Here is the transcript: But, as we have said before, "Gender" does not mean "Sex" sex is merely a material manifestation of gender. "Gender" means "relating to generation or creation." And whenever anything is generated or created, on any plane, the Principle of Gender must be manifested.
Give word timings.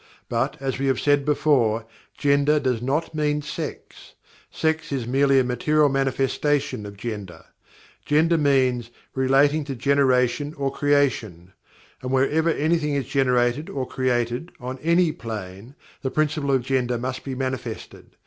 But, 0.29 0.57
as 0.59 0.79
we 0.79 0.87
have 0.87 0.99
said 0.99 1.25
before, 1.25 1.85
"Gender" 2.17 2.59
does 2.59 2.81
not 2.81 3.13
mean 3.13 3.43
"Sex" 3.43 4.15
sex 4.49 4.91
is 4.91 5.05
merely 5.05 5.39
a 5.39 5.43
material 5.43 5.89
manifestation 5.89 6.87
of 6.87 6.97
gender. 6.97 7.45
"Gender" 8.03 8.39
means 8.39 8.89
"relating 9.13 9.63
to 9.65 9.75
generation 9.75 10.55
or 10.55 10.71
creation." 10.71 11.53
And 12.01 12.11
whenever 12.11 12.49
anything 12.49 12.95
is 12.95 13.05
generated 13.05 13.69
or 13.69 13.85
created, 13.87 14.51
on 14.59 14.79
any 14.79 15.11
plane, 15.11 15.75
the 16.01 16.09
Principle 16.09 16.49
of 16.51 16.63
Gender 16.63 16.97
must 16.97 17.23
be 17.23 17.35
manifested. 17.35 18.07